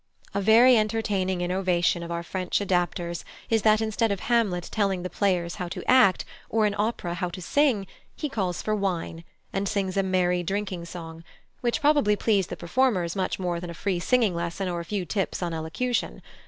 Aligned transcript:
A 0.33 0.41
very 0.41 0.75
entertaining 0.79 1.41
innovation 1.41 2.01
of 2.01 2.09
our 2.09 2.23
French 2.23 2.57
adapters 2.57 3.23
is 3.51 3.61
that 3.61 3.81
instead 3.81 4.11
of 4.11 4.21
Hamlet 4.21 4.67
telling 4.71 5.03
the 5.03 5.11
players 5.11 5.57
how 5.57 5.67
to 5.67 5.83
act, 5.87 6.25
or 6.49 6.65
in 6.65 6.73
opera 6.75 7.13
how 7.13 7.29
to 7.29 7.39
sing, 7.39 7.85
he 8.15 8.27
calls 8.27 8.63
for 8.63 8.73
wine, 8.75 9.23
and 9.53 9.69
sings 9.69 9.97
a 9.97 10.01
merry 10.01 10.41
drinking 10.41 10.85
song, 10.85 11.23
which 11.59 11.81
probably 11.81 12.15
pleased 12.15 12.49
the 12.49 12.57
performers 12.57 13.15
much 13.15 13.37
more 13.37 13.59
than 13.59 13.69
a 13.69 13.75
free 13.75 13.99
singing 13.99 14.33
lesson 14.33 14.67
or 14.67 14.79
a 14.79 14.85
few 14.85 15.05
tips 15.05 15.43
on 15.43 15.53
elocution. 15.53 16.23